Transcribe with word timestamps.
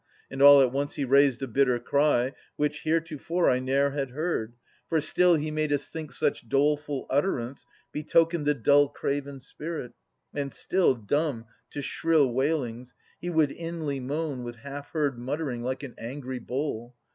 And 0.31 0.41
all 0.41 0.61
at 0.61 0.71
once 0.71 0.95
he 0.95 1.05
raised 1.05 1.43
a 1.43 1.47
bitter 1.47 1.77
cry. 1.79 2.33
Which 2.55 2.81
heretofore 2.85 3.51
I 3.51 3.59
ne'er 3.59 3.91
had 3.91 4.09
heard; 4.09 4.55
for 4.89 4.99
still 4.99 5.35
He 5.35 5.51
made 5.51 5.71
us 5.71 5.89
think 5.89 6.11
such 6.11 6.49
doleful 6.49 7.05
utterance 7.11 7.67
Betokened 7.91 8.47
the 8.47 8.55
dull 8.55 8.89
craven 8.89 9.41
spirit, 9.41 9.93
and 10.33 10.51
still 10.51 10.95
Dumb 10.95 11.45
to 11.69 11.83
shrill 11.83 12.33
wailings, 12.33 12.95
he 13.19 13.29
would 13.29 13.51
inly 13.51 13.99
moan 13.99 14.41
With 14.41 14.55
half 14.55 14.89
heard 14.89 15.19
muttering, 15.19 15.61
like 15.61 15.83
an 15.83 15.93
angry 15.99 16.39
bull. 16.39 16.95